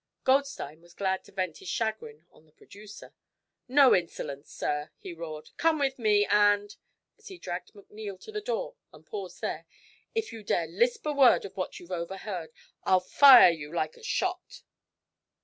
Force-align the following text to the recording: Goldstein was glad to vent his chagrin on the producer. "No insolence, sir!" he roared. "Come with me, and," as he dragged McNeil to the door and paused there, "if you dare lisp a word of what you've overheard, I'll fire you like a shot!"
Goldstein 0.23 0.81
was 0.81 0.95
glad 0.95 1.23
to 1.25 1.31
vent 1.31 1.57
his 1.59 1.69
chagrin 1.69 2.25
on 2.31 2.47
the 2.47 2.51
producer. 2.51 3.13
"No 3.67 3.93
insolence, 3.93 4.49
sir!" 4.51 4.89
he 4.97 5.13
roared. 5.13 5.51
"Come 5.57 5.77
with 5.77 5.99
me, 5.99 6.25
and," 6.25 6.75
as 7.19 7.27
he 7.27 7.37
dragged 7.37 7.73
McNeil 7.73 8.19
to 8.21 8.31
the 8.31 8.41
door 8.41 8.77
and 8.91 9.05
paused 9.05 9.41
there, 9.41 9.67
"if 10.15 10.33
you 10.33 10.41
dare 10.41 10.65
lisp 10.65 11.05
a 11.05 11.13
word 11.13 11.45
of 11.45 11.55
what 11.55 11.79
you've 11.79 11.91
overheard, 11.91 12.51
I'll 12.83 12.99
fire 12.99 13.51
you 13.51 13.71
like 13.71 13.95
a 13.95 14.01
shot!" 14.01 14.63